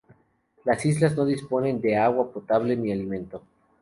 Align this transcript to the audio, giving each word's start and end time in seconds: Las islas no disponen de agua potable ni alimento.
Las 0.65 0.83
islas 0.87 1.15
no 1.15 1.25
disponen 1.25 1.79
de 1.79 1.95
agua 1.95 2.31
potable 2.33 2.75
ni 2.75 2.91
alimento. 2.91 3.43